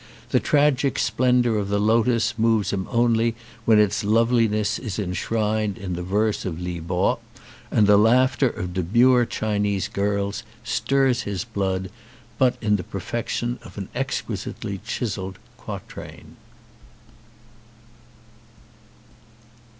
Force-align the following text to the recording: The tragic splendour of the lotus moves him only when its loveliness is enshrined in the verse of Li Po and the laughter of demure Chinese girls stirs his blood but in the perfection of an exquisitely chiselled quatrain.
The 0.31 0.39
tragic 0.39 0.97
splendour 0.97 1.57
of 1.59 1.69
the 1.69 1.77
lotus 1.79 2.33
moves 2.35 2.71
him 2.73 2.87
only 2.89 3.35
when 3.65 3.77
its 3.77 4.03
loveliness 4.03 4.79
is 4.79 4.97
enshrined 4.97 5.77
in 5.77 5.93
the 5.93 6.01
verse 6.01 6.43
of 6.43 6.59
Li 6.59 6.81
Po 6.81 7.19
and 7.69 7.85
the 7.85 7.97
laughter 7.99 8.49
of 8.49 8.73
demure 8.73 9.27
Chinese 9.27 9.87
girls 9.87 10.41
stirs 10.63 11.21
his 11.21 11.43
blood 11.43 11.91
but 12.39 12.55
in 12.61 12.77
the 12.77 12.83
perfection 12.83 13.59
of 13.61 13.77
an 13.77 13.89
exquisitely 13.93 14.79
chiselled 14.79 15.37
quatrain. 15.55 16.35